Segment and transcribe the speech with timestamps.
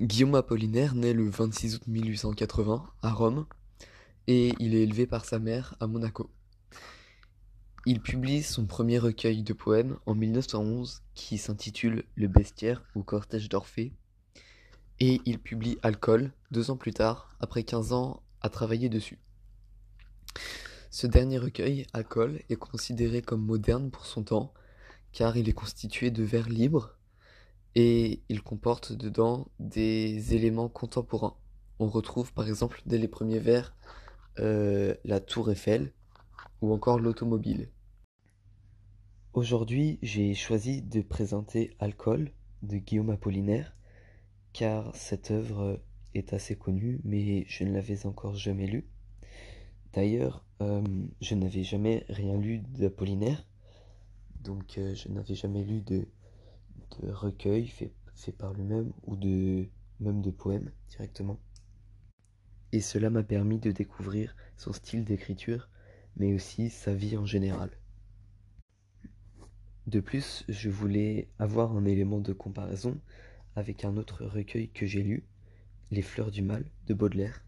[0.00, 3.44] Guillaume Apollinaire naît le 26 août 1880 à Rome
[4.28, 6.30] et il est élevé par sa mère à Monaco.
[7.84, 13.50] Il publie son premier recueil de poèmes en 1911 qui s'intitule Le Bestiaire ou Cortège
[13.50, 13.92] d'Orphée
[15.00, 19.18] et il publie Alcool deux ans plus tard, après 15 ans à travailler dessus.
[20.88, 24.54] Ce dernier recueil, Alcool, est considéré comme moderne pour son temps
[25.12, 26.96] car il est constitué de vers libres
[27.74, 31.36] et il comporte dedans des éléments contemporains.
[31.78, 33.74] On retrouve par exemple dès les premiers vers
[34.38, 35.92] euh, la tour Eiffel
[36.60, 37.70] ou encore l'automobile.
[39.32, 43.76] Aujourd'hui, j'ai choisi de présenter Alcool de Guillaume Apollinaire
[44.52, 45.80] car cette œuvre
[46.14, 48.88] est assez connue mais je ne l'avais encore jamais lue.
[49.92, 50.82] D'ailleurs, euh,
[51.20, 53.44] je n'avais jamais rien lu d'Apollinaire,
[54.40, 56.06] donc euh, je n'avais jamais lu de
[56.98, 59.68] de recueils faits fait par lui-même ou de
[60.00, 61.40] même de poèmes directement.
[62.72, 65.68] Et cela m'a permis de découvrir son style d'écriture,
[66.16, 67.70] mais aussi sa vie en général.
[69.86, 73.00] De plus, je voulais avoir un élément de comparaison
[73.56, 75.26] avec un autre recueil que j'ai lu,
[75.90, 77.42] Les Fleurs du Mal de Baudelaire.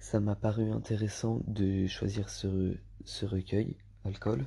[0.00, 4.46] Ça m'a paru intéressant de choisir ce, ce recueil, Alcool,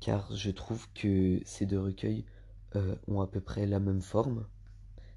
[0.00, 2.26] car je trouve que ces deux recueils
[2.76, 4.46] euh, ont à peu près la même forme,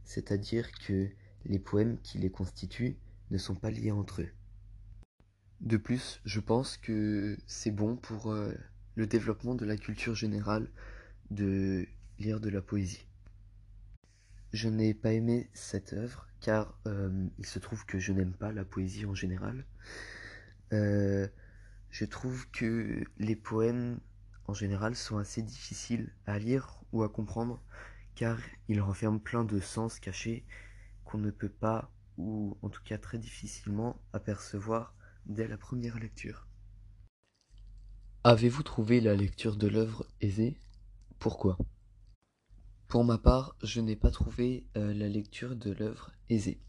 [0.04, 1.10] c'est-à-dire que
[1.46, 2.98] les poèmes qui les constituent
[3.32, 4.30] ne sont pas liés entre eux.
[5.62, 8.54] De plus, je pense que c'est bon pour euh,
[8.96, 10.70] le développement de la culture générale
[11.32, 11.88] de
[12.20, 13.08] lire de la poésie.
[14.52, 18.52] Je n'ai pas aimé cette œuvre car euh, il se trouve que je n'aime pas
[18.52, 19.66] la poésie en général.
[20.72, 24.00] je trouve que les poèmes
[24.48, 27.62] en général sont assez difficiles à lire ou à comprendre
[28.16, 30.46] car ils renferment plein de sens cachés
[31.04, 36.48] qu'on ne peut pas ou en tout cas très difficilement apercevoir dès la première lecture.
[38.24, 40.58] Avez-vous trouvé la lecture de l'œuvre aisée?
[41.20, 41.58] Pourquoi?
[42.88, 46.60] Pour ma part, je n'ai pas trouvé euh, la lecture de l'œuvre aisée.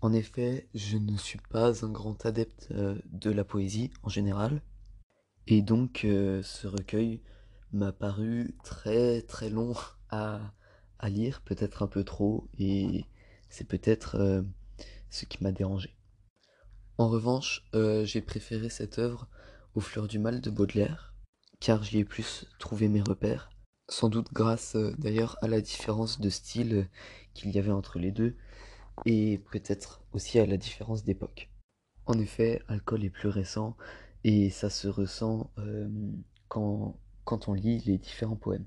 [0.00, 4.62] En effet, je ne suis pas un grand adepte euh, de la poésie en général,
[5.46, 7.20] et donc euh, ce recueil
[7.72, 9.74] m'a paru très très long
[10.10, 10.40] à,
[11.08, 13.04] lire, peut-être un peu trop, et
[13.48, 14.42] c'est peut-être euh,
[15.08, 15.94] ce qui m'a dérangé.
[16.98, 19.28] En revanche, euh, j'ai préféré cette œuvre
[19.74, 21.14] aux Fleurs du Mal de Baudelaire,
[21.60, 23.50] car j'y ai plus trouvé mes repères,
[23.88, 26.88] sans doute grâce d'ailleurs à la différence de style
[27.34, 28.36] qu'il y avait entre les deux,
[29.04, 31.50] et peut-être aussi à la différence d'époque.
[32.06, 33.76] En effet, Alcool est plus récent,
[34.26, 35.88] et ça se ressent euh,
[36.48, 36.98] quand,
[37.46, 38.66] on lit les différents poèmes.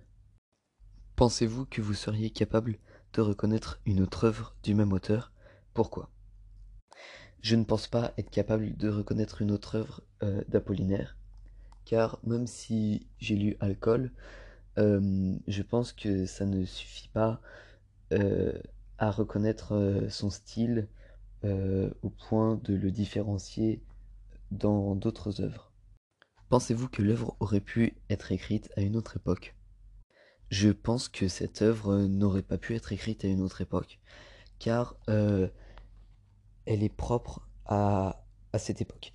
[1.18, 2.78] Pensez-vous que vous seriez capable
[3.12, 5.34] de reconnaître une autre œuvre du même auteur?
[5.74, 6.10] Pourquoi?
[7.42, 11.18] Je ne pense pas être capable de reconnaître une autre œuvre euh, d'Apollinaire,
[11.84, 14.14] car même si j'ai lu Alcool,
[14.78, 17.42] euh, je pense que ça ne suffit pas
[18.98, 20.88] à reconnaître son style
[21.44, 23.84] au point de le différencier
[24.52, 25.72] dans d'autres œuvres.
[26.50, 29.56] Pensez-vous que l'œuvre aurait pu être écrite à une autre époque?
[30.50, 34.00] Je pense que cette œuvre n'aurait pas pu être écrite à une autre époque,
[34.58, 35.48] car euh,
[36.66, 38.26] elle est propre à,
[38.58, 39.14] cette époque.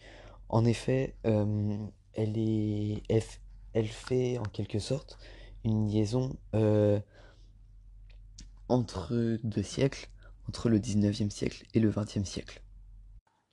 [0.48, 1.76] En effet, euh,
[2.14, 5.18] elle, fait en quelque sorte
[5.64, 7.00] une liaison euh,
[8.68, 10.08] entre deux siècles,
[10.48, 12.62] entre le 19e siècle et le 20e siècle.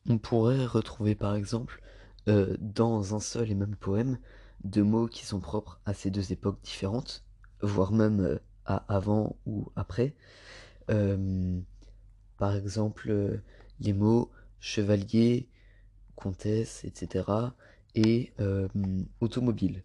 [0.09, 1.81] On pourrait retrouver par exemple
[2.27, 4.17] euh, dans un seul et même poème
[4.63, 7.25] deux mots qui sont propres à ces deux époques différentes,
[7.61, 10.15] voire même euh, à avant ou après.
[10.89, 11.59] Euh,
[12.37, 13.41] par exemple,
[13.79, 15.49] les mots chevalier,
[16.15, 17.25] comtesse, etc.
[17.95, 18.33] et
[19.19, 19.83] automobile.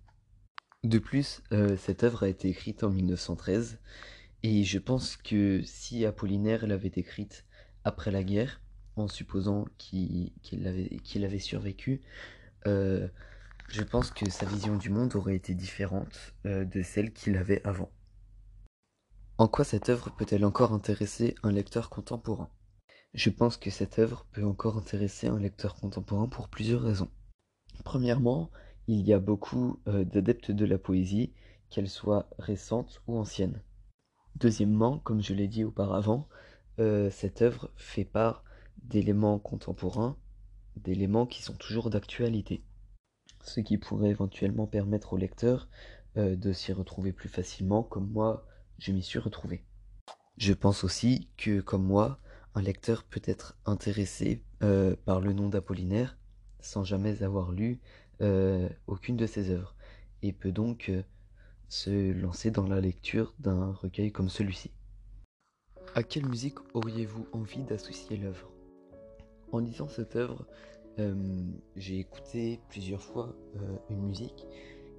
[0.84, 1.42] De plus,
[1.76, 3.78] cette œuvre a été écrite en 1913
[4.42, 7.44] et je pense que si Apollinaire l'avait écrite
[7.84, 8.60] après la guerre,
[8.96, 10.32] en supposant qu'il
[10.66, 12.00] avait, survécu,
[12.66, 13.06] euh,
[13.68, 17.60] je pense que sa vision du monde aurait été différente euh, de celle qu'il avait
[17.66, 17.90] avant.
[19.38, 22.48] En quoi cette œuvre peut-elle encore intéresser un lecteur contemporain?
[23.12, 27.10] Je pense que cette œuvre peut encore intéresser un lecteur contemporain pour plusieurs raisons.
[27.84, 28.50] Premièrement,
[28.88, 31.32] il y a beaucoup euh, d'adeptes de la poésie,
[31.68, 33.60] qu'elle soit récente ou ancienne.
[34.36, 36.28] Deuxièmement, comme je l'ai dit auparavant,
[37.10, 38.44] cette œuvre fait part
[38.82, 40.16] d'éléments contemporains,
[40.76, 42.62] d'éléments qui sont toujours d'actualité.
[43.42, 45.68] Ce qui pourrait éventuellement permettre au lecteur
[46.16, 48.46] euh, de s'y retrouver plus facilement, comme moi
[48.78, 49.64] je m'y suis retrouvé.
[50.36, 52.18] Je pense aussi que, comme moi,
[52.54, 56.18] un lecteur peut être intéressé euh, par le nom d'Apollinaire
[56.60, 57.80] sans jamais avoir lu
[58.20, 59.74] euh, aucune de ses œuvres
[60.22, 60.90] et peut donc
[61.68, 64.70] se lancer dans la lecture d'un recueil comme celui-ci.
[65.94, 68.55] À quelle musique auriez-vous envie d'associer l'œuvre?
[69.56, 70.46] En lisant cette œuvre,
[71.76, 73.34] j'ai écouté plusieurs fois
[73.88, 74.46] une musique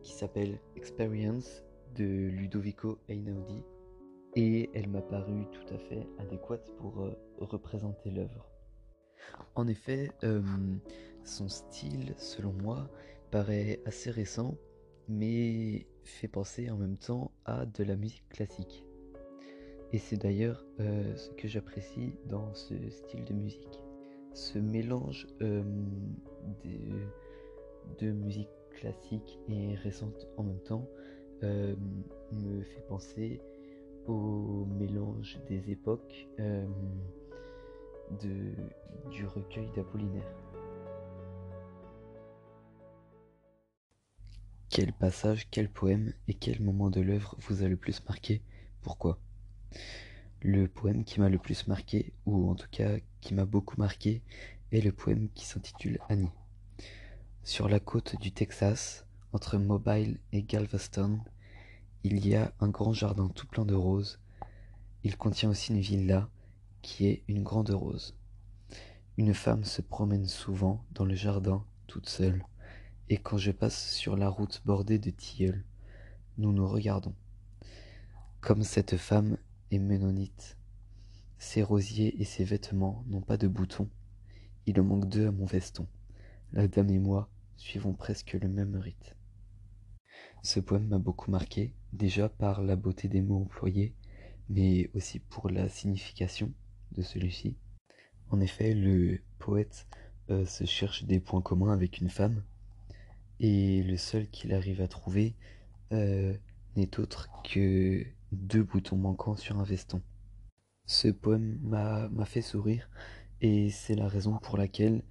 [0.02, 1.64] qui s'appelle Experience
[1.96, 3.62] de Ludovico Einaudi
[4.36, 8.50] et elle m'a paru tout à fait adéquate pour euh, représenter l'œuvre.
[9.54, 10.42] En effet, euh,
[11.24, 12.90] son style, selon moi,
[13.30, 14.56] paraît assez récent,
[15.08, 18.86] mais fait penser en même temps à de la musique classique.
[19.94, 23.82] Et c'est d'ailleurs euh, ce que j'apprécie dans ce style de musique.
[24.38, 25.64] Ce mélange de,
[28.00, 30.88] de, musique classique et récente en même temps
[31.42, 33.42] me fait penser
[34.06, 36.68] au mélange des époques euh,
[38.22, 40.32] du recueil d'Apollinaire.
[44.70, 48.44] Quel passage, quel poème et quel moment de l'œuvre vous a le plus marqué?
[48.84, 49.18] Pourquoi?
[50.50, 54.22] Le poème qui m'a le plus marqué, ou en tout cas qui m'a beaucoup marqué,
[54.72, 56.32] est le poème qui s'intitule Annie.
[57.44, 61.20] Sur la côte du Texas, entre Mobile et Galveston,
[62.06, 64.22] il y a un grand jardin tout plein de roses.
[65.04, 66.30] Il contient aussi une villa
[66.82, 68.16] qui est une grande rose.
[69.18, 72.42] Une femme se promène souvent dans le jardin toute seule,
[73.10, 75.66] et quand je passe sur la route bordée de tilleuls,
[76.38, 77.16] nous nous regardons.
[78.40, 79.36] Comme cette femme
[79.72, 80.58] est ménonite,
[81.40, 83.90] ses rosiers et ses vêtements n'ont pas de boutons,
[84.66, 85.88] il en manque deux à mon veston.
[86.54, 89.16] La dame et moi suivons presque le même rite.
[90.44, 93.94] Ce poème m'a beaucoup marqué, déjà par la beauté des mots employés,
[94.50, 96.52] mais aussi pour la signification
[96.94, 97.56] de celui-ci.
[98.30, 99.88] En effet, le poète
[100.30, 102.44] euh, se cherche des points communs avec une femme,
[103.40, 105.36] et le seul qu'il arrive à trouver
[105.92, 106.36] euh,
[106.76, 110.02] n'est autre que deux boutons manquants sur un veston.
[110.86, 112.90] Ce poème m'a fait sourire,
[113.42, 115.04] et c'est la raison pour laquelle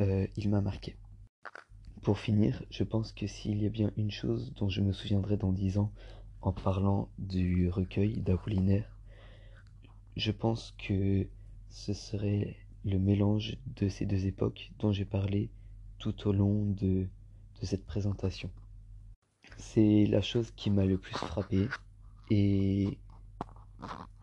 [0.00, 0.96] euh, il m'a marqué.
[2.02, 5.36] Pour finir, je pense que s'il y a bien une chose dont je me souviendrai
[5.36, 5.92] dans dix ans
[6.42, 8.90] en parlant du recueil d'Apollinaire,
[10.16, 11.26] je pense que
[11.70, 15.50] ce serait le mélange de ces deux époques dont j'ai parlé
[15.98, 17.08] tout au long de,
[17.62, 18.50] cette présentation.
[19.56, 21.66] C'est la chose qui m'a le plus frappé
[22.30, 22.98] et,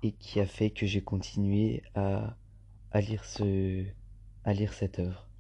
[0.04, 2.38] et qui a fait que j'ai continué à,
[2.92, 3.86] à, lire ce,
[4.44, 5.31] à lire cette œuvre.